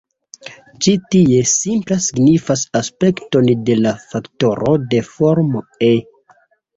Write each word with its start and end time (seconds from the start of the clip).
Ĉi 0.83 0.91
tie, 1.15 1.41
'simpla' 1.49 1.97
signifas 2.05 2.63
aspekton 2.79 3.51
de 3.67 3.75
la 3.81 3.91
faktoro 4.15 4.73
de 4.95 5.03
formo 5.11 5.63
"e". 5.91 5.91